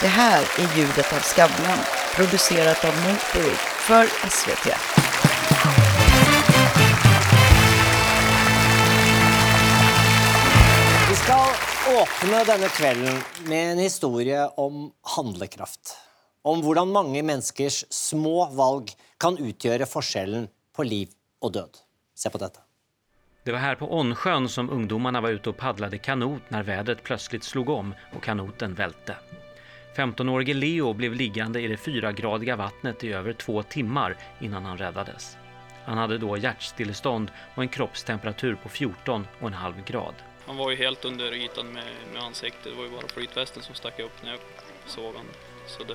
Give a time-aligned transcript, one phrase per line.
[0.00, 1.78] Det här är ljudet av Skavlan,
[2.14, 4.66] producerat av Motorik för SVT.
[11.08, 11.52] Vi ska
[12.02, 15.96] öppna denna kvällen med en historia om handlekraft.
[16.42, 18.86] Om hur många människors små val
[19.20, 21.08] kan utgöra skillnaden på liv
[21.40, 21.70] och död.
[22.14, 22.60] Se på detta.
[23.44, 27.44] Det var här på Onsjön som ungdomarna var ute och paddlade kanot när vädret plötsligt
[27.44, 29.16] slog om och kanoten välte.
[29.98, 35.36] 15-årige Leo blev liggande i det fyragradiga vattnet i över två timmar innan han räddades.
[35.84, 40.14] Han hade då hjärtstillestånd och en kroppstemperatur på 14,5 grad.
[40.46, 42.64] Han var ju helt under ytan med, med ansiktet.
[42.64, 44.40] Det var ju bara flytvästen som stack upp när jag
[44.86, 45.26] såg honom.
[45.66, 45.94] Så det...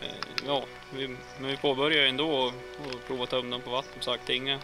[0.00, 0.08] Eh,
[0.46, 4.02] ja, vi, men vi påbörjade ändå och, och provade att tömma dem på vatten.
[4.02, 4.58] Sagt, inga,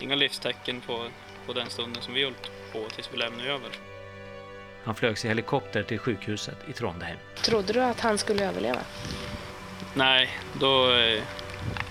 [0.00, 1.06] inga livstecken på,
[1.46, 2.34] på den stunden som vi höll
[2.72, 3.91] på tills vi lämnade över.
[4.84, 7.18] Han flögs i helikopter till sjukhuset i Trondheim.
[7.44, 8.80] Trodde du att han skulle överleva?
[9.94, 10.28] Nej,
[10.60, 11.22] då, eh,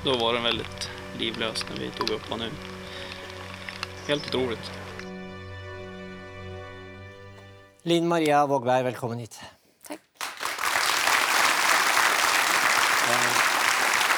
[0.06, 2.50] då var den väldigt livlös när vi tog upp honom.
[4.08, 4.72] Helt otroligt.
[7.84, 9.40] Linn Maria Vågberg, välkommen hit.
[9.88, 10.00] Tack.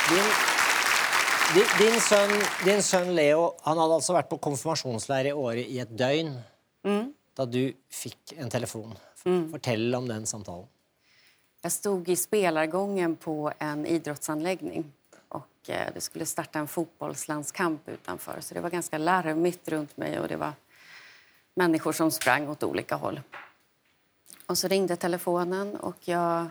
[0.10, 0.24] Din,
[1.56, 2.30] din, din, son,
[2.66, 6.40] din son Leo han hade alltså varit på konfirmationsläger i Åre i ett dygn
[7.38, 7.52] Mm.
[7.52, 8.96] då du fick en telefon.
[9.52, 10.68] Fortell om den samtalen.
[11.62, 14.92] Jag stod i spelargången på en idrottsanläggning
[15.28, 18.42] och eh, det skulle starta en fotbollslandskamp utanför.
[18.42, 20.54] Så det var ganska larmigt runt mig och det var
[21.56, 23.22] människor som sprang åt olika håll.
[24.46, 26.48] Och så ringde telefonen och jag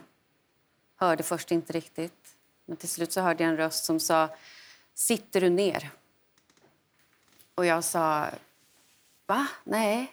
[0.97, 2.37] hörde först inte riktigt.
[2.65, 4.29] Men till slut så hörde jag en röst som sa
[4.95, 5.91] Sitter du ner?
[7.55, 8.27] Och jag sa
[9.27, 9.47] Va?
[9.65, 10.13] Nej.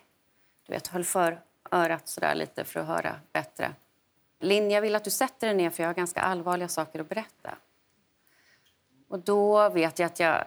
[0.69, 3.73] Du vet, höll för örat sådär lite för att höra bättre.
[4.39, 7.09] Linn, jag vill att du sätter dig ner för jag har ganska allvarliga saker att
[7.09, 7.57] berätta.
[9.07, 10.45] Och då vet jag att jag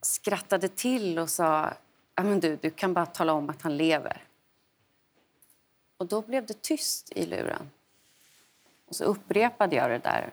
[0.00, 1.72] skrattade till och sa
[2.14, 4.24] ja, men du, du kan bara tala om att han lever.
[5.96, 7.70] Och då blev det tyst i luren.
[8.86, 10.32] Och så upprepade jag det där.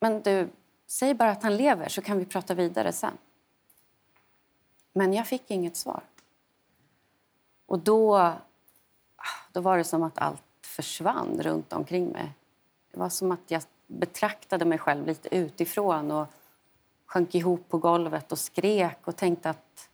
[0.00, 0.48] Men du,
[0.86, 3.18] säg bara att han lever så kan vi prata vidare sen.
[4.92, 6.02] Men jag fick inget svar.
[7.72, 8.32] Och då,
[9.52, 12.32] då var det som att allt försvann runt omkring mig.
[12.90, 16.26] Det var som att jag betraktade mig själv lite utifrån och
[17.06, 19.88] sjönk ihop på golvet och skrek och tänkte att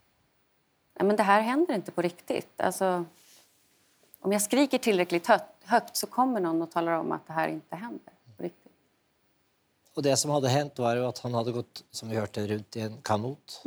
[0.94, 2.60] nej, men det här händer inte på riktigt.
[2.60, 3.04] Alltså,
[4.20, 7.48] om jag skriker tillräckligt högt, högt så kommer någon och talar om att det här
[7.48, 8.72] inte händer på riktigt.
[9.94, 12.80] Och det som hade hänt var att han hade gått, som vi hörde, runt i
[12.80, 13.60] en kanot.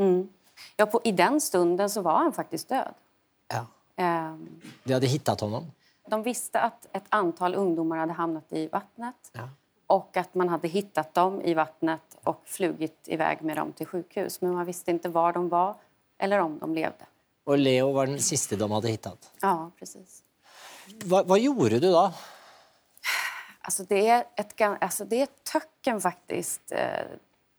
[0.76, 2.94] Ja, på, I den stunden så var han faktiskt död.
[3.48, 3.66] Ja.
[3.96, 5.72] Ehm, De hade hittat honom.
[6.07, 9.50] De visste att ett antal ungdomar hade hamnat i vattnet Ja.
[9.88, 14.41] och att man hade hittat dem i vattnet och flugit iväg med dem till sjukhus.
[14.41, 15.75] Men man visste inte var de var
[16.18, 17.06] eller om de levde.
[17.44, 19.31] Och Leo var den sista de hade hittat.
[19.41, 20.24] Ja, precis.
[21.03, 22.12] Vad, vad gjorde du då?
[23.62, 26.72] Alltså det, är ett, alltså det är ett töcken faktiskt.
[26.72, 27.06] Eh,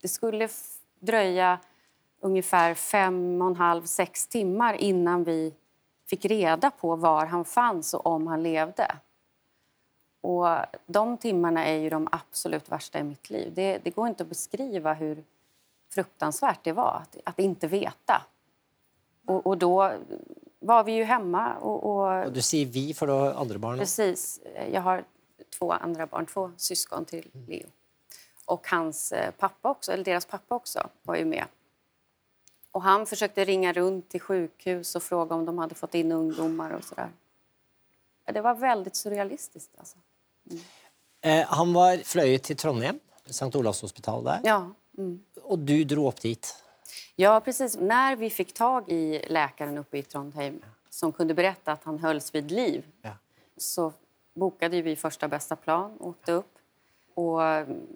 [0.03, 0.48] Det skulle
[1.00, 1.59] dröja
[2.21, 5.54] ungefär fem och en halv, sex timmar innan vi
[6.12, 8.97] fick reda på var han fanns och om han levde.
[10.21, 10.47] Och
[10.87, 13.53] de timmarna är ju de absolut värsta i mitt liv.
[13.55, 15.25] Det, det går inte att beskriva hur
[15.95, 18.22] fruktansvärt det var att, att inte veta.
[19.27, 19.93] Och, och då
[20.59, 23.78] var vi ju hemma och, och Och du säger vi för då andra barn.
[23.78, 24.41] Precis.
[24.72, 25.05] Jag har
[25.59, 27.67] två andra barn, två syskon till Leo.
[28.45, 31.45] Och hans eh, pappa också, eller deras pappa också, var ju med.
[32.72, 36.71] Och han försökte ringa runt till sjukhus och fråga om de hade fått in ungdomar
[36.71, 37.10] och sådär.
[38.25, 39.97] Det var väldigt surrealistiskt alltså.
[41.21, 44.41] Eh, han var flöjet till Trondheim, Sankt Olavs hospital där.
[44.44, 44.71] Ja.
[44.99, 45.25] Mm.
[45.43, 46.65] Och du drog upp dit.
[47.16, 47.77] Ja, precis.
[47.77, 52.34] När vi fick tag i läkaren uppe i Trondheim som kunde berätta att han hölls
[52.34, 53.10] vid liv Ja.
[53.56, 53.93] så
[54.34, 56.59] bokade vi första bästa plan och åkte upp.
[57.15, 57.86] Och mm,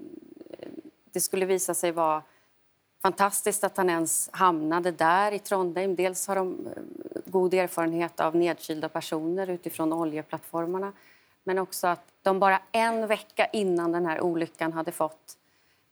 [1.12, 2.23] det skulle visa sig vara
[3.06, 5.97] fantastiskt att han ens hamnade där i Trondheim.
[5.97, 6.82] Dels har de eh,
[7.26, 10.93] god erfarenhet av nedkylda personer utifrån oljeplattformarna
[11.44, 15.37] men också att de bara en vecka innan den här olyckan hade fått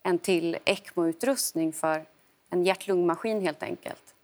[0.02, 2.04] en till ECMO-utrustning för
[2.50, 4.14] en hjärt-lungmaskin helt enkelt.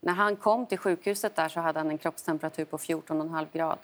[0.00, 3.78] När han kom till sjukhuset där så hade han en kroppstemperatur på 14,5 grad.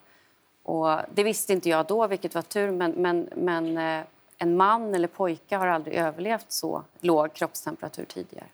[0.62, 4.05] Och det visste inte jag då, vilket var tur, men, men, men eh,
[4.42, 8.48] en man eller pojke har aldrig överlevt så låg kroppstemperatur tidigare.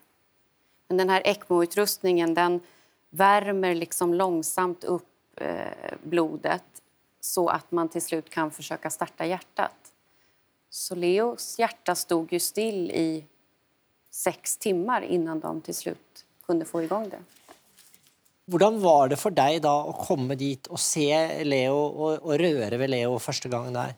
[0.88, 2.60] Men den här ECMO-utrustningen den
[3.10, 6.82] värmer liksom långsamt upp eh, blodet
[7.20, 9.92] så att man till slut kan försöka starta hjärtat.
[10.70, 13.24] Så Leos hjärta stod ju still i
[14.10, 17.20] sex timmar innan de till slut kunde få igång det.
[18.46, 21.08] Hvordan var det for deg da å komme dit og se
[21.44, 23.18] Leo og, og røre ved Leo
[23.50, 23.94] gang der?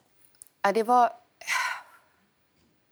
[0.61, 1.18] Ja, det var...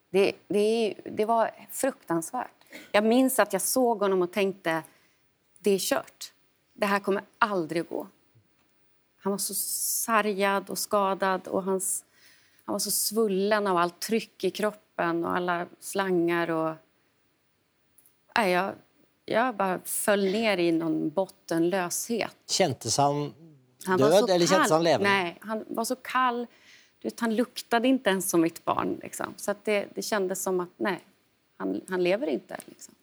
[0.09, 2.51] Det, det, det var fruktansvärt.
[2.92, 4.83] Jag minns att jag såg honom och tänkte
[5.59, 6.33] det är kört.
[6.74, 8.07] Det här kommer aldrig gå.
[9.19, 9.54] Han var så
[10.06, 12.06] sargad och skadad och hans,
[12.65, 16.50] han var så svullen av allt tryck i kroppen och alla slangar.
[16.50, 16.75] Och...
[18.38, 18.74] Nej, jag,
[19.25, 22.36] jag bara föll ner i någon bottenlöshet.
[22.50, 23.33] Kjentes han,
[23.86, 24.71] Han var så eller kall.
[24.71, 25.10] han levende?
[25.10, 26.48] Nej, han var så kall.
[27.07, 29.00] Vet, han luktade inte ens som mitt barn.
[29.04, 29.33] Liksom.
[29.38, 31.00] Så det, det kändes som att nej,
[31.57, 32.57] han, han lever inte.
[32.65, 32.94] Liksom.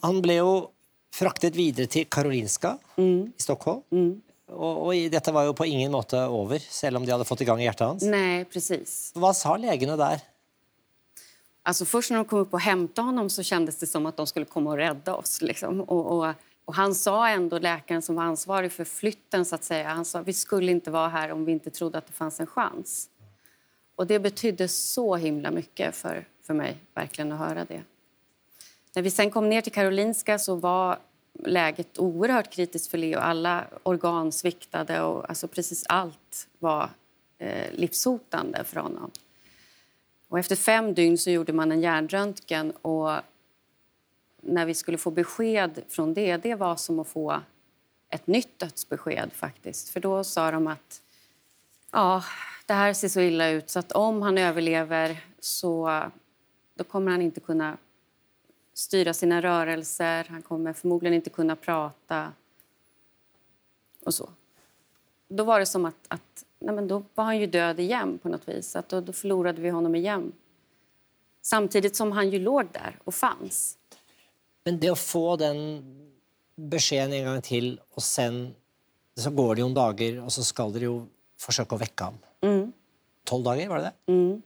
[0.00, 0.52] Han ble jo
[1.14, 3.32] fraktet videre til Karolinska Mm.
[3.36, 3.82] i Stockholm.
[4.50, 7.40] Og, og i- dette var jo på ingen måte over, selv om de hadde fått
[7.40, 8.02] i gang hjertet hans.
[8.02, 9.12] Nej, precis.
[9.14, 10.20] Hva sa legene der?
[11.62, 14.26] Alltså först när de kom upp och hämtade honom så kändes det som att de
[14.26, 15.42] skulle komma och rädda oss.
[15.42, 15.80] Liksom.
[15.80, 16.34] Och, och,
[16.64, 20.22] och han sa ändå, läkaren som var ansvarig för flytten, så att säga, han sa
[20.22, 23.08] vi skulle inte vara här om vi inte trodde att det fanns en chans.
[24.00, 27.82] Och det betydde så himla mycket för, för mig, verkligen att höra det.
[28.94, 30.98] När vi sen kom ner till Karolinska så var
[31.44, 33.18] läget oerhört kritiskt för Leo.
[33.18, 36.90] Alla organ sviktade och alltså precis allt var
[37.38, 39.10] eh, livshotande för honom.
[40.28, 43.10] Och efter fem dygn så gjorde man en hjärnröntgen och
[44.40, 47.40] när vi skulle få besked från det, det var som att få
[48.10, 49.88] ett nytt dödsbesked faktiskt.
[49.88, 51.02] För då sa de att
[51.90, 52.22] ja,
[52.70, 56.02] det här ser så illa ut så att om han överlever så
[56.74, 57.76] då kommer han inte kunna
[58.74, 62.32] styra sina rörelser, han kommer förmodligen inte kunna prata
[64.04, 64.30] och så.
[65.28, 68.28] Då var det som att, att nej men då var han ju död igen på
[68.28, 68.76] något vis.
[68.76, 70.32] Att då, då förlorade vi honom igen.
[71.42, 73.78] Samtidigt som han ju låg där och fanns.
[74.64, 75.82] Men det att få den
[76.56, 78.54] beskeden en gång till, och sen
[79.16, 81.06] så går det ju några dagar och så ska det ju
[81.38, 82.20] försöka väcka honom.
[83.24, 84.40] Tolv dager, var det det?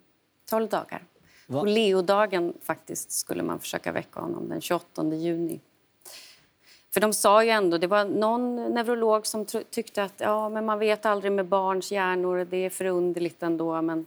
[0.51, 1.03] 12 dagar.
[1.47, 1.61] Va?
[1.61, 5.61] På Leodagen faktiskt skulle man försöka väcka honom den 28 juni.
[6.95, 10.79] För de sa ju ändå, det var någon neurolog som tyckte att ja, men man
[10.79, 13.83] vet aldrig med barns hjärnor, det är förunderligt ändå.
[13.83, 14.07] Men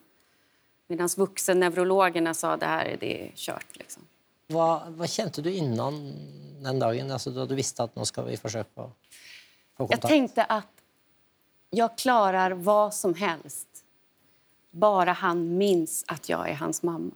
[0.88, 3.78] medan vuxenneurologerna sa det här det är kört.
[3.78, 4.04] Liksom.
[4.48, 5.98] Hva, hva kjente du innan
[6.64, 10.08] den dagen, altså da du visste at nå skal vi forsøke å få Jag kontakt?
[10.08, 10.72] tänkte att
[11.70, 13.77] jag klarar vad som helst.
[14.80, 17.12] Bara han minns att jag är hans mamma.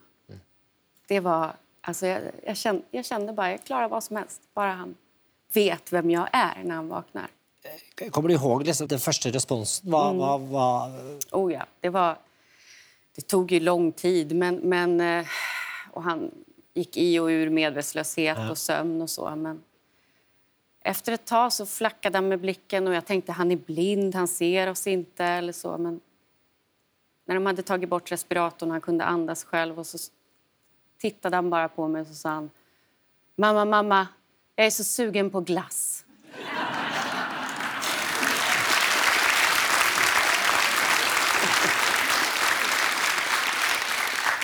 [1.07, 4.41] Det var, alltså jag, jag, kände, jag kände bara, jag klarar vad som helst.
[4.53, 4.95] Bara han
[5.53, 7.27] vet vem jag är när han vaknar.
[8.11, 9.89] Kommer du ihåg liksom, den første responsen?
[9.89, 10.91] Hva, hva, hva
[11.31, 12.17] Oh ja, det var...
[13.15, 14.55] Det tog ju lång tid, men...
[14.55, 15.25] men eh,
[15.91, 16.31] och han
[16.73, 19.35] gick i och ur medvetslöshet och sömn och så.
[19.35, 19.63] Men
[20.79, 24.27] efter ett tag så flackade han med blicken och jag tänkte han är blind, han
[24.27, 25.77] ser oss inte eller så.
[25.77, 25.99] Men
[27.31, 29.97] när de hade tagit bort respiratorn och han kunde andas själv och så
[30.97, 32.49] tittade han bara på mig och så sa han
[33.35, 34.07] Mamma, mamma,
[34.55, 36.05] jag är så sugen på glass.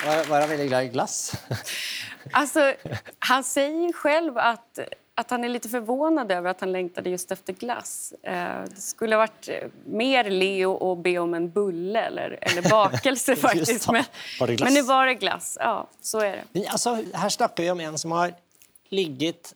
[0.06, 1.34] var, var han veldig glad i glass?
[2.32, 2.74] Alltså,
[3.20, 4.80] han säger själv att,
[5.18, 8.14] att han är lite förvånad över att han längtade just efter glass.
[8.24, 12.70] Eh, det skulle ha varit eh, mer Leo att be om en bulle eller, eller
[12.70, 13.92] bakelse faktiskt.
[13.92, 14.04] Men,
[14.40, 15.58] men nu var det glass.
[15.60, 16.44] Ja, så är det.
[16.52, 18.34] Men, altså, her snakker vi om en som har
[18.90, 19.56] ligget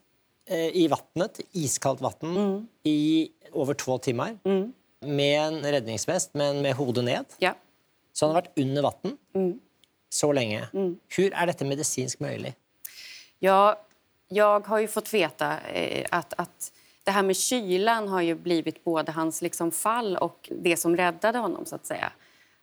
[0.50, 4.38] eh, i vannet, iskaldt vann, i over to timer.
[5.06, 7.26] Med en redningsvest, men med hodet ned.
[7.38, 7.54] Ja.
[8.14, 9.60] Så han har vært under vann
[10.10, 10.66] så lenge.
[10.74, 12.56] Hvordan er dette medisinsk mulig?
[13.42, 13.76] Ja,
[14.34, 16.72] jag har ju fått veta eh, att, att
[17.04, 21.38] det här med kylan har ju blivit både hans liksom fall och det som räddade
[21.38, 21.66] honom.
[21.66, 22.12] så att säga.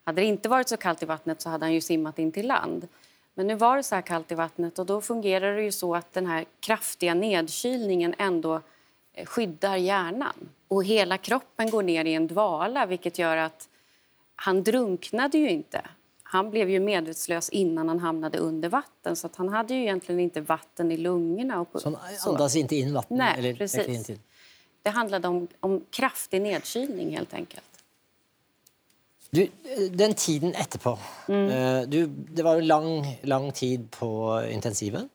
[0.05, 2.47] Hade det inte varit så kallt i vattnet så hade han ju simmat in till
[2.47, 2.89] land.
[3.35, 5.95] Men nu var det så här kallt i vattnet och då fungerar det ju så
[5.95, 8.61] att den här kraftiga nedkylningen ändå
[9.13, 10.49] eh, skyddar hjärnan.
[10.69, 13.69] Och hela kroppen går ner i en dvala vilket gör att
[14.37, 15.83] han drunknade ju inte.
[16.31, 20.41] Han blev ju medvetslös innan han hamnade under vatten så han hade ju egentligen inte
[20.41, 21.61] vatten i lungorna.
[21.61, 22.31] Och på, Så han så.
[22.31, 23.05] andas inte in vann?
[23.09, 24.11] Nej, eller precis.
[24.83, 27.65] Det handlade om, om kraftig nedkylning helt enkelt.
[29.31, 35.09] Du, eh, den tiden etterpå eh, du, Det var jo lang, lang tid på intensiven.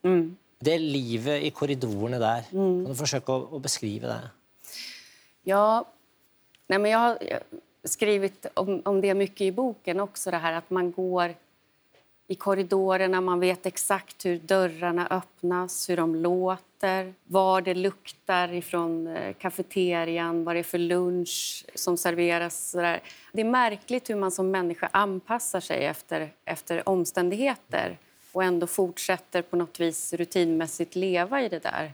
[0.60, 2.96] Det livet i korridorene der, kan du
[3.32, 4.30] å beskrive det?
[5.44, 5.86] Ja,
[6.68, 7.18] nej men jag,
[7.84, 11.36] skrivit om, om det mycket i boken också, det här att man går
[12.28, 19.08] i korridorerna, man vet exakt hur dörrarna öppnas, hur de låter, var det luktar ifrån
[19.08, 22.70] eh, kafeterian, vad det är för lunch som serveras.
[22.70, 23.02] Sådär.
[23.32, 27.98] Det är märkligt hur man som människa anpassar sig efter, efter omständigheter
[28.32, 31.94] och ändå fortsätter på något vis rutinmässigt leva i det där.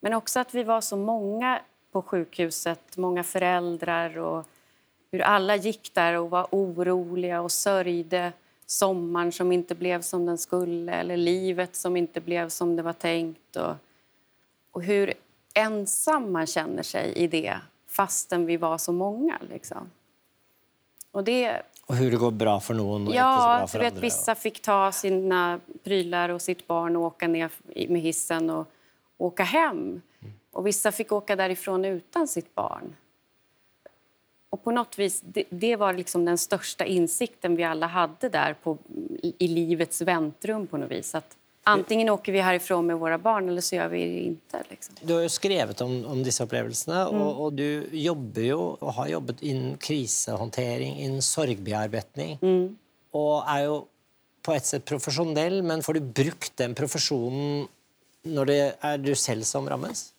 [0.00, 1.60] Men också att vi var så många
[1.92, 4.46] på sjukhuset, många föräldrar och
[5.14, 8.32] hur alla gick där och var oroliga och sörjde
[8.66, 12.92] sommaren som inte blev som den skulle eller livet som inte blev som det var
[12.92, 13.56] tänkt.
[13.56, 13.74] Och,
[14.70, 15.14] och hur
[15.54, 19.38] ensam man känner sig i det fastän vi var så många.
[19.50, 19.90] Liksom.
[21.10, 23.78] Och, det, och hur det går bra för någon och ja, inte så bra för
[23.78, 24.00] vet, andra.
[24.00, 27.50] Vissa fick ta sina prylar och sitt barn och åka ner
[27.88, 28.68] med hissen och
[29.18, 30.02] åka hem.
[30.52, 32.94] Och vissa fick åka därifrån utan sitt barn.
[34.64, 38.78] På något vis, det, det, var liksom den största insikten vi alla hade där på,
[39.22, 41.14] i, i, livets väntrum på något vis.
[41.14, 44.62] Att antingen åker vi härifrån med våra barn eller så gör vi det inte.
[44.70, 44.94] Liksom.
[45.02, 47.22] Du har ju skrivit om, om dessa upplevelser mm.
[47.22, 52.38] och, och, du jobbar ju och har jobbat inom krisehantering, inom sorgbearbetning.
[52.42, 52.76] Mm.
[53.10, 53.80] Och är ju
[54.42, 57.66] på ett sätt professionell, men får du brukt den professionen
[58.22, 60.13] när det är du själv som rammas?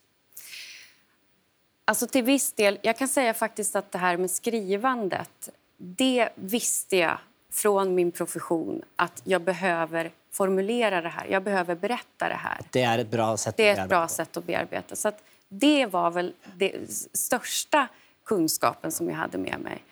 [1.86, 2.80] Alltså till viss del.
[2.82, 7.18] Jag kan säga faktiskt att det här med skrivandet, det visste jag
[7.52, 11.28] från min profession att jag behöver formulera det här.
[11.30, 12.62] Jag behöver berätta det här.
[12.72, 14.96] Det är ett bra sätt det är ett bra sätt att bearbeta.
[14.96, 17.88] Så att det var väl den största
[18.26, 19.84] kunskapen som jag hade med mig.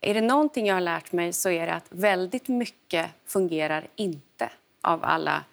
[0.00, 4.50] Är det någonting jag har lärt mig så är det att väldigt mycket fungerar inte
[4.80, 5.44] av alla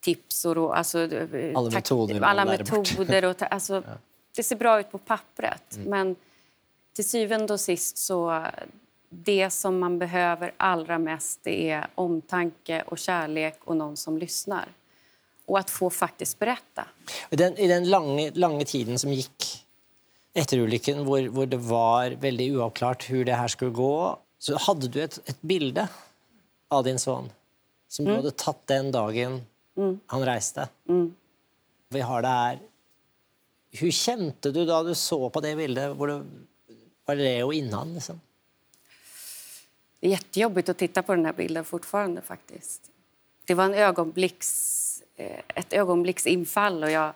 [0.00, 0.98] tips och alltså,
[1.54, 2.20] alla metoder.
[2.20, 3.92] Alla metoder och, alltså, ja
[4.36, 5.90] det ser bra ut på pappret, mm.
[5.90, 6.16] men
[6.92, 8.46] till syvende och sist så
[9.08, 14.68] det som man behöver allra mest är omtanke och kärlek och någon som lyssnar.
[15.46, 16.84] Och att få faktiskt berätta.
[17.30, 19.66] I den, i den långa, långa tiden som gick
[20.34, 25.02] efter olyckan, hvor, det var väldigt oavklart hur det här skulle gå, så hade du
[25.02, 25.86] ett, ett bild
[26.68, 27.30] av din son
[27.88, 28.14] som mm.
[28.14, 29.42] du hade tagit den dagen
[29.76, 30.00] mm.
[30.06, 30.68] han reste.
[30.88, 31.14] Mm.
[31.88, 32.58] Vi har det här
[33.80, 35.96] hur kände du då du såg på det bildet?
[35.96, 36.24] Var det,
[37.04, 37.94] var det och innan?
[37.94, 38.20] Liksom?
[40.00, 42.90] Det är jättejobbigt att titta på den här bilden fortfarande faktiskt.
[43.44, 47.12] Det var en ögonblicks, eh, ett ögonblicksinfall och jag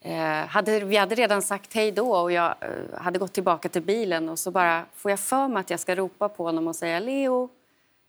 [0.00, 3.82] eh, hade, vi hade redan sagt hej då och jag eh, hade gått tillbaka till
[3.82, 6.76] bilen och så bara får jag för mig att jag ska ropa på honom och
[6.76, 7.48] säga Leo,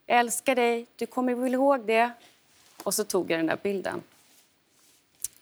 [0.06, 2.12] jag älskar dig, du kommer väl ihåg det?
[2.84, 4.02] Och så tog jag den där bilden.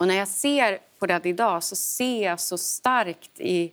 [0.02, 3.72] Och när jag ser på det idag så ser jag så starkt i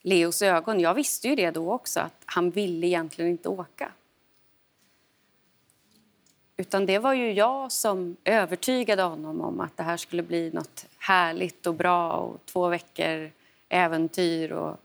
[0.00, 0.80] Leos ögon.
[0.80, 3.92] Jag visste ju det då också, att han ville egentligen inte åka.
[6.56, 10.86] Utan det var ju jag som övertygade honom om att det här skulle bli nåt
[10.98, 13.30] härligt och bra och två veckor
[13.68, 14.52] äventyr.
[14.52, 14.80] Och...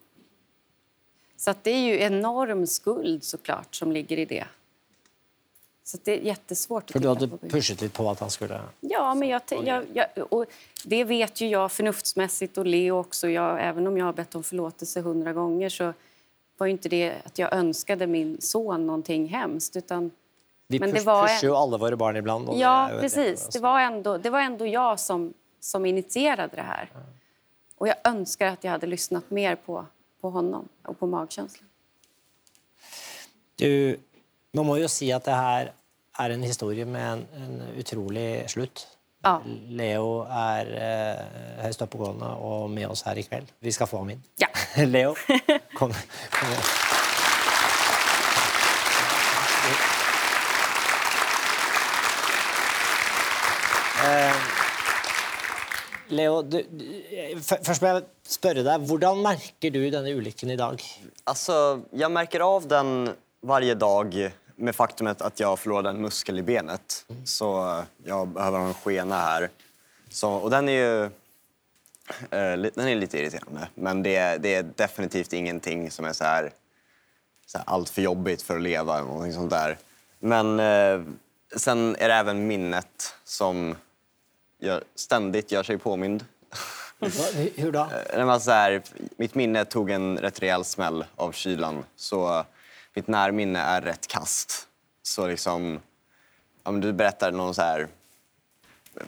[1.38, 4.46] Så det är ju enorm skuld såklart som ligger i det.
[5.88, 8.62] Så det är jättesvårt att För du hade pushat lite på att han skulle...
[8.79, 10.46] Ja, men jag, jag, jag, och
[10.86, 13.29] det vet ju jag förnuftsmässigt och Leo också.
[13.29, 15.94] Jag, även om jag har bett om förlåtelse hundra gånger så
[16.58, 19.75] var inte det att jag önskade min son någonting hemskt.
[19.75, 20.12] Utan,
[20.67, 22.50] Vi men push, det var pushar ju alla våra barn ibland.
[22.53, 23.46] Ja, det precis.
[23.46, 26.91] Det, det, var ändå, det var ändå jag som, som initierade det här.
[27.77, 29.86] Och jag önskar att jag hade lyssnat mer på,
[30.22, 31.70] på honom och på magkänslan.
[33.56, 33.98] Du,
[34.58, 35.72] man måste ju säga att det här
[36.18, 38.88] är en historia med en, en otrolig slut.
[39.24, 39.42] Ja.
[39.68, 43.44] Leo är eh, högst uppåtgående och med oss här ikväll.
[43.60, 44.24] Vi ska få honom in.
[44.38, 44.48] Ja.
[44.86, 45.16] Leo,
[45.78, 45.94] kom,
[46.32, 46.50] kom.
[54.06, 54.36] Eh,
[56.08, 56.66] Leo, du,
[57.42, 58.04] för, först vill jag
[58.42, 60.82] fråga dig, hur märker du denna olyckan idag?
[61.24, 63.10] Alltså, jag märker av den
[63.42, 67.06] varje dag med faktumet att jag förlorade en muskel i benet.
[67.26, 69.50] Så jag behöver en skena här.
[70.10, 73.68] Så, och den är ju eh, den är lite irriterande.
[73.76, 76.52] Men det är, det är definitivt ingenting som är så här,
[77.46, 78.98] så här allt för jobbigt för att leva.
[78.98, 79.78] Eller någonting sånt där.
[80.20, 81.02] Men eh,
[81.56, 83.76] sen är det även minnet som
[84.60, 86.26] gör, ständigt gör sig påmind.
[87.56, 87.90] Hur då?
[88.14, 88.82] Eh, så här,
[89.18, 91.84] mitt minne tog en rätt rejäl smäll av kylan.
[91.96, 92.46] Så
[92.98, 94.68] mitt närminne är rätt kast.
[95.04, 95.80] Så liksom,
[96.63, 97.88] om du berättar någon så här...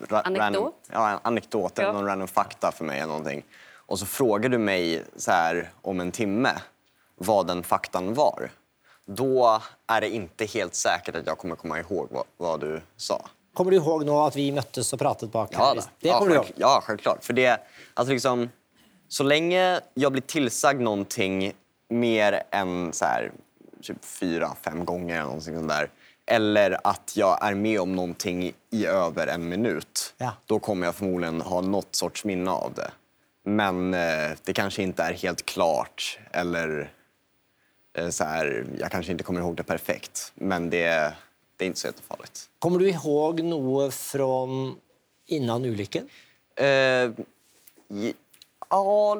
[0.09, 0.37] Anekdot?
[0.37, 3.43] Random, ja, en anekdot eller någon random fakta för mig eller någonting.
[3.73, 6.49] Och så frågar du mig så här om en timme.
[7.15, 8.51] vad den faktan var,
[9.05, 13.25] då är det inte helt säkert att jag kommer komma ihåg vad, vad du sa.
[13.53, 15.49] Kommer du ihåg nu att vi möttes och pratade bak?
[15.51, 16.51] Ja, det ja, kommer du ihåg?
[16.55, 17.23] ja, självklart.
[17.23, 17.61] För det,
[17.93, 18.49] alltså liksom,
[19.07, 21.53] så länge jag blir tillsagd någonting
[21.89, 23.31] mer än så här,
[23.81, 25.89] typ fyra, fem gånger eller någonting sånt där,
[26.25, 30.31] eller att jag är med om någonting i över en minut, Ja.
[30.45, 32.91] då kommer jag förmodligen ha något sorts minne av det.
[33.43, 36.91] Men eh, det kanske inte är helt klart eller
[37.97, 40.31] eh, så här, jag kanske inte kommer ihåg det perfekt.
[40.35, 41.13] Men det,
[41.57, 42.49] det är inte så jättefarligt.
[42.59, 44.75] Kommer du ihåg något från
[45.25, 46.09] innan olyckan?
[46.55, 47.11] Eh,
[48.69, 49.15] ja,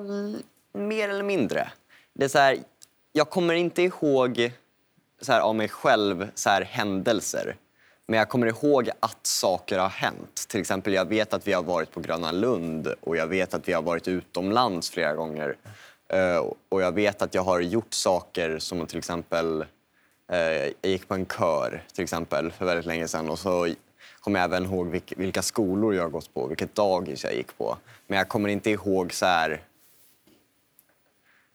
[0.73, 1.71] mer eller mindre.
[2.13, 2.57] Det är så här,
[3.19, 4.51] jag kommer inte ihåg
[5.21, 7.55] så här, av mig själv så här, händelser.
[8.07, 10.45] Men jag kommer ihåg att saker har hänt.
[10.47, 13.67] Till exempel, jag vet att vi har varit på Gröna Lund och jag vet att
[13.67, 15.55] vi har varit utomlands flera gånger.
[16.13, 19.65] Uh, och jag vet att jag har gjort saker som till exempel
[20.31, 23.67] Uh, jag gick på en kör till exempel för väldigt länge sedan och så
[24.19, 27.77] kommer jag även ihåg vilka skolor jag har gått på, vilket dagis jag gick på.
[28.07, 29.61] Men jag kommer inte ihåg så här,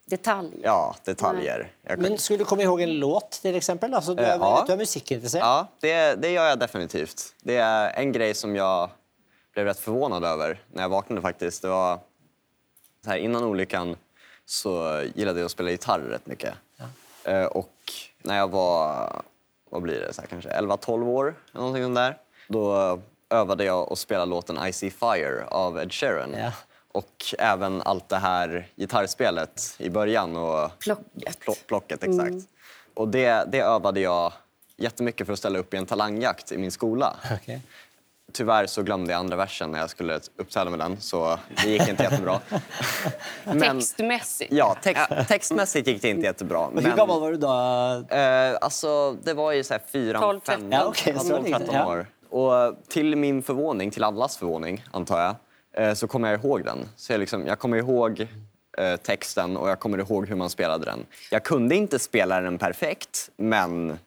[0.06, 0.60] Detaljer.
[0.62, 1.72] ja, detaljer.
[1.82, 3.94] Jag, Men skulle du komma ihåg en låt till exempel?
[3.94, 4.64] Alltså, du, är, Eh, ja.
[4.66, 5.44] du är musikintresserad.
[5.44, 7.34] ja, det, det gör jag definitivt.
[7.42, 8.90] Det är en grej som jag
[9.52, 11.62] blev rätt förvånad över när jag vaknade faktiskt.
[11.62, 11.98] Det var
[13.04, 13.96] så här, innan olyckan
[14.46, 16.54] så gillade jag att spela gitarr rätt mycket.
[17.24, 17.70] Eh, och
[18.22, 19.10] när jag var,
[19.70, 22.18] vad blir det, så här, kanske 11-12 år, eller någonting sånt där,
[22.48, 22.98] då
[23.30, 26.34] övade jag att spela låten I See Fire av Ed Sheeran.
[26.38, 26.52] Ja.
[26.94, 30.36] Och även allt det här gitarrspelet i början.
[30.36, 31.38] Och Plocket.
[31.46, 32.34] Plo- plocket, exakt.
[32.94, 34.32] Och det, det övade jag
[34.76, 37.16] jättemycket för att ställa upp i en talangjakt i min skola.
[37.32, 37.60] Okej.
[38.32, 41.88] Tyvärr så glömde jag andra versen när jag skulle uppträda med den, så det gick
[41.88, 42.40] inte jättebra.
[43.44, 44.52] Men, Textmässigt.
[44.52, 46.70] ja, text, textmässigt gick det inte jättebra.
[46.72, 48.16] Men hur gammal var du då?
[48.16, 50.72] Eh, alltså, det var ju så här 4 12, 5 13.
[50.72, 51.86] Ja, okej, så lite, 13 ja.
[51.86, 52.06] år.
[52.30, 55.36] Och till min förvåning, till allas förvåning antar jag,
[55.94, 56.78] så kommer jag ihåg den.
[56.96, 58.26] Så jag, liksom, jag kommer ihåg
[58.78, 61.06] eh, texten och jag kommer ihåg hur man spelade den.
[61.30, 63.98] Jag kunde inte spela den perfekt, men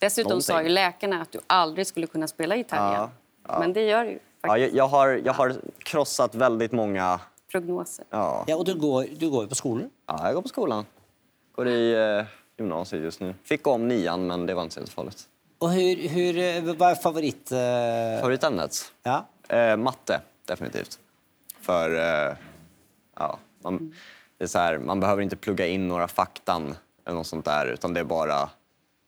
[0.00, 0.68] Dessutom sa Någonting.
[0.68, 3.08] ju läkarna att du aldrig skulle kunna spela gitarr Ja, igen.
[3.48, 3.58] ja.
[3.60, 4.74] Men det gör du ju ja, faktiskt.
[4.74, 7.20] jag, jag, har, jag har krossat väldigt många...
[7.52, 8.04] Prognoser.
[8.10, 9.90] Ja, Ja, och du går, du går ju på skolan.
[10.06, 10.84] ja jag går på skolan.
[11.54, 12.24] Går i eh,
[12.58, 13.34] gymnasiet just nu.
[13.44, 15.24] Fick gå om nian, men det var inte så farligt.
[15.58, 17.52] Och hur, hur, eh, vad är favorit...
[17.52, 18.92] eh, Favoritämnet?
[19.02, 19.26] Ja.
[19.48, 20.98] Eh, matte, definitivt.
[21.66, 22.36] För eh,
[23.18, 23.94] ja, man,
[24.38, 26.76] det är så här, man behöver inte plugga in några faktan
[27.06, 28.48] eller något sånt där, utan det är bara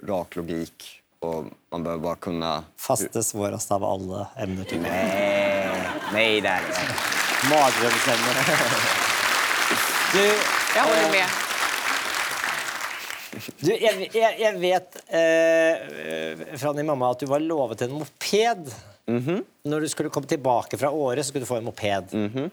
[0.03, 2.65] rak logik och man behöver bara kunna...
[2.77, 4.65] Fast det svåraste av alla ämnen.
[4.65, 4.85] tycker jag.
[4.85, 5.81] Nej,
[6.13, 7.55] nej det är det inte.
[7.55, 8.47] Mardrömsämnet.
[10.13, 10.35] Du,
[10.77, 11.27] Jag håller med.
[13.59, 18.75] du jag, jag, jag vet eh, från din mamma att du var lovet en moped.
[19.63, 22.05] När du skulle komma tillbaka från Åre så skulle du få en moped.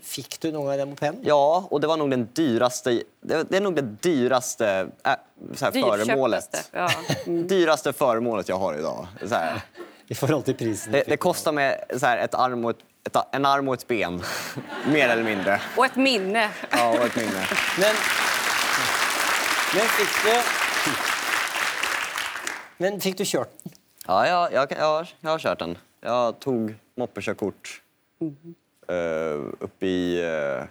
[0.02, 1.20] Fick du någon av den mopeden?
[1.24, 3.02] Ja, och det var nog den dyraste...
[3.22, 5.12] Det, är nog det dyraste äh,
[5.56, 6.70] så här, föremålet.
[6.72, 6.90] Ja.
[7.26, 9.08] Dyraste föremålet jag har idag.
[9.26, 9.62] Så här.
[10.08, 10.92] I förhållande till priset.
[10.92, 12.78] Det, det kostar mig så här, ett arm och ett,
[13.16, 14.22] ett, en arm och ett ben,
[14.92, 15.62] mer eller mindre.
[15.78, 16.50] Och ett minne.
[16.70, 17.48] Ja, och ett minne.
[17.80, 17.96] Men,
[19.76, 20.42] men fick du...
[22.78, 23.74] Men fick du kört den?
[24.08, 25.78] Ja, jag, jag, jag, har, jag har kört den.
[26.06, 27.82] Jag tog moppekörkort
[28.88, 28.96] eh,
[29.60, 30.24] uppe i
[30.60, 30.64] uh,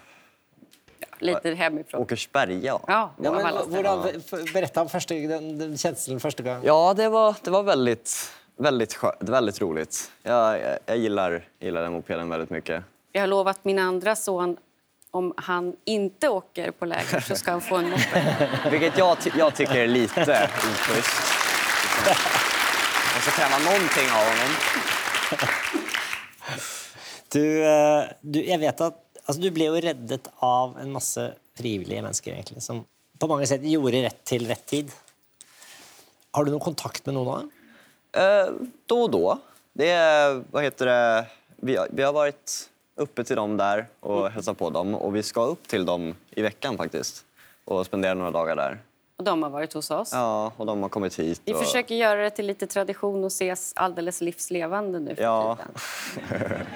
[1.19, 2.01] Lite hemifrån.
[2.01, 2.57] Åkersberga.
[2.87, 6.61] Ja, Ja, men, f- berätta om första, den, den känslan första gången.
[6.65, 10.11] Ja, det var, det var väldigt, väldigt, väldigt roligt.
[10.23, 12.85] Jag, jag, jag gillar, gillar den mopeden väldigt mycket.
[13.13, 14.57] Jag har lovat min andra son
[15.11, 18.49] om han inte åker på läger så ska han få en moppe.
[18.71, 21.23] Vilket jag, ty- jag tycker är lite oschysst.
[23.15, 24.51] Jag ska kräva någonting av honom.
[27.29, 32.03] Du, eh, du, jag vet att alltså, du blev ju räddat av en massa frivilliga
[32.03, 32.85] människor egentligen, som
[33.19, 34.93] på många sätt gjorde rätt till rätt tid.
[36.31, 37.51] Har du någon kontakt med någon av dem?
[38.13, 38.53] Eh,
[38.87, 39.39] då och då.
[39.73, 44.31] Det är, vad heter det, vi, har- vi har varit uppe till dem där och
[44.31, 44.95] hälsat på dem.
[44.95, 47.25] Och vi ska upp till dem i veckan faktiskt
[47.65, 48.79] och spendera några dagar där.
[49.17, 50.11] Och de har varit hos oss.
[50.13, 51.41] Ja, och de har kommit hit.
[51.45, 51.59] Vi och...
[51.59, 55.57] försöker göra det till lite tradition och ses alldeles livslevande nu för Ja.
[55.57, 55.75] tiden.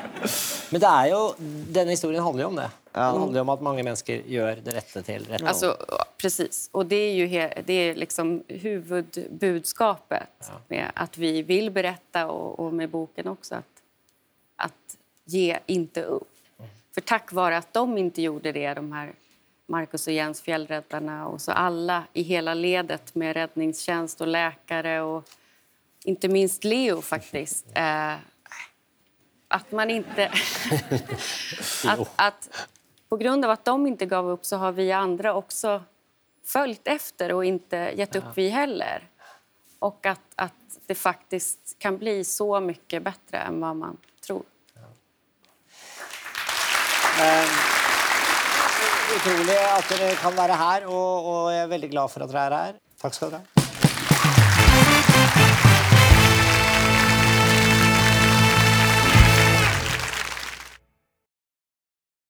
[0.70, 1.30] Men det är ju,
[1.68, 2.70] den historien handlar ju om det.
[2.92, 3.00] Ja.
[3.12, 5.42] Den handlar om att många människor gör det rätta till rätt.
[5.42, 6.68] Alltså, ja, precis.
[6.72, 12.60] Och det är ju he- det är liksom huvudbudskapet med att vi vill berätta och,
[12.66, 13.64] och med boken också att,
[14.56, 16.28] att ge inte upp.
[16.94, 19.12] För tack vare att de inte gjorde det, de här
[19.70, 25.28] Marcus och Jens, fjällräddarna och så alla i hela ledet med räddningstjänst och läkare och
[26.04, 27.66] inte minst Leo faktiskt.
[27.74, 28.14] Eh,
[29.48, 30.26] att man inte...
[31.86, 32.68] att, att,
[33.08, 35.82] på grund av att de inte gav upp så har vi andra också
[36.44, 39.08] följt efter och inte gett upp vi heller.
[39.78, 44.42] Och att, att det faktiskt kan bli så mycket bättre än vad man tror.
[47.20, 47.77] Eh,
[49.16, 52.48] utrolig at dere kan være her, og, og jeg er veldig glad for at dere
[52.48, 52.82] er her.
[53.02, 53.57] Takk skal dere ha.